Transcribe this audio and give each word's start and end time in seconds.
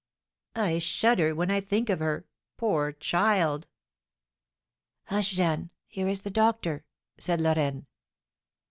"I 0.55 0.79
shudder 0.79 1.35
when 1.35 1.51
I 1.51 1.59
think 1.61 1.87
of 1.91 1.99
her! 1.99 2.25
Poor 2.57 2.91
child!" 2.91 3.67
"Hush, 5.03 5.29
Jeanne! 5.29 5.69
Here 5.85 6.07
is 6.07 6.21
the 6.21 6.31
doctor!" 6.31 6.85
said 7.19 7.39
Lorraine. 7.39 7.85